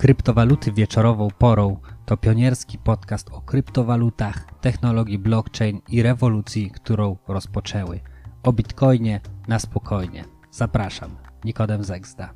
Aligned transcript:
Kryptowaluty 0.00 0.72
wieczorową 0.72 1.28
porą 1.38 1.80
to 2.06 2.16
pionierski 2.16 2.78
podcast 2.78 3.30
o 3.30 3.40
kryptowalutach, 3.40 4.60
technologii 4.60 5.18
blockchain 5.18 5.80
i 5.88 6.02
rewolucji, 6.02 6.70
którą 6.70 7.16
rozpoczęły. 7.28 8.00
O 8.42 8.52
bitcoinie 8.52 9.20
na 9.48 9.58
spokojnie. 9.58 10.24
Zapraszam, 10.50 11.16
Nikodem 11.44 11.84
Zegzda. 11.84 12.34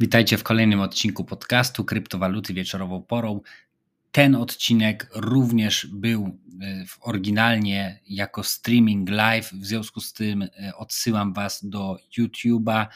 Witajcie 0.00 0.38
w 0.38 0.42
kolejnym 0.42 0.80
odcinku 0.80 1.24
podcastu 1.24 1.84
Kryptowaluty 1.84 2.54
wieczorową 2.54 3.02
porą. 3.02 3.40
Ten 4.18 4.34
odcinek 4.34 5.10
również 5.14 5.86
był 5.86 6.38
e, 6.62 6.84
oryginalnie 7.00 8.00
jako 8.06 8.42
streaming 8.42 9.10
live, 9.10 9.52
w 9.52 9.66
związku 9.66 10.00
z 10.00 10.12
tym 10.12 10.42
e, 10.42 10.76
odsyłam 10.76 11.32
Was 11.32 11.64
do 11.64 11.96
YouTube'a. 12.18 12.86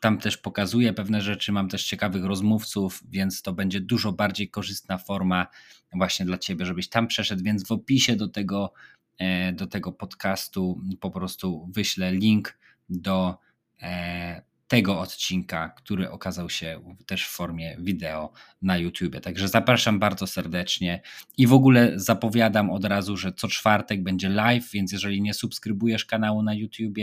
Tam 0.00 0.18
też 0.18 0.36
pokazuję 0.36 0.92
pewne 0.92 1.20
rzeczy, 1.20 1.52
mam 1.52 1.68
też 1.68 1.84
ciekawych 1.84 2.24
rozmówców, 2.24 3.02
więc 3.08 3.42
to 3.42 3.52
będzie 3.52 3.80
dużo 3.80 4.12
bardziej 4.12 4.50
korzystna 4.50 4.98
forma 4.98 5.46
właśnie 5.92 6.26
dla 6.26 6.38
Ciebie, 6.38 6.66
żebyś 6.66 6.88
tam 6.88 7.06
przeszedł. 7.06 7.44
Więc 7.44 7.66
w 7.66 7.72
opisie 7.72 8.16
do 8.16 8.28
tego, 8.28 8.72
e, 9.18 9.52
do 9.52 9.66
tego 9.66 9.92
podcastu 9.92 10.80
po 11.00 11.10
prostu 11.10 11.68
wyślę 11.74 12.12
link 12.12 12.58
do 12.88 13.38
tego 14.68 15.00
odcinka, 15.00 15.68
który 15.68 16.10
okazał 16.10 16.50
się 16.50 16.96
też 17.06 17.26
w 17.26 17.30
formie 17.30 17.76
wideo 17.80 18.32
na 18.62 18.76
YouTube. 18.76 19.20
Także 19.20 19.48
zapraszam 19.48 19.98
bardzo 19.98 20.26
serdecznie 20.26 21.02
i 21.36 21.46
w 21.46 21.52
ogóle 21.52 21.92
zapowiadam 21.94 22.70
od 22.70 22.84
razu, 22.84 23.16
że 23.16 23.32
co 23.32 23.48
czwartek 23.48 24.02
będzie 24.02 24.28
live, 24.28 24.70
więc 24.70 24.92
jeżeli 24.92 25.22
nie 25.22 25.34
subskrybujesz 25.34 26.04
kanału 26.04 26.42
na 26.42 26.54
YouTube, 26.54 26.98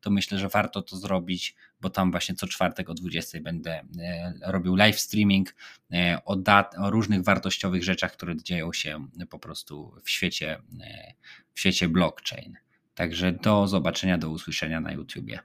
to 0.00 0.10
myślę, 0.10 0.38
że 0.38 0.48
warto 0.48 0.82
to 0.82 0.96
zrobić, 0.96 1.54
bo 1.80 1.90
tam 1.90 2.10
właśnie 2.10 2.34
co 2.34 2.46
czwartek 2.46 2.90
o 2.90 2.94
20 2.94 3.40
będę 3.40 3.84
e, 4.00 4.34
robił 4.46 4.74
live 4.74 5.00
streaming 5.00 5.54
e, 5.92 6.18
o, 6.24 6.36
dat, 6.36 6.74
o 6.78 6.90
różnych 6.90 7.24
wartościowych 7.24 7.84
rzeczach, 7.84 8.12
które 8.12 8.36
dzieją 8.36 8.72
się 8.72 9.06
po 9.30 9.38
prostu 9.38 9.94
w 10.04 10.10
świecie, 10.10 10.62
e, 10.80 11.12
w 11.54 11.60
świecie 11.60 11.88
blockchain. 11.88 12.54
Także 12.94 13.32
do 13.32 13.66
zobaczenia, 13.66 14.18
do 14.18 14.30
usłyszenia 14.30 14.80
na 14.80 14.92
YouTubie. 14.92 15.38